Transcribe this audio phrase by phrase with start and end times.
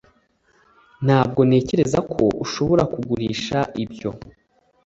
[1.05, 4.09] ntabwo ntekereza ko ushobora kugurisha ibyo